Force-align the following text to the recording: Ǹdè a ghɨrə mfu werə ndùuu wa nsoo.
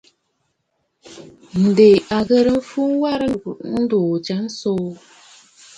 Ǹdè 1.63 1.89
a 2.17 2.17
ghɨrə 2.27 2.51
mfu 2.59 2.81
werə 3.01 3.25
ndùuu 3.81 4.11
wa 4.27 4.35
nsoo. 4.45 4.87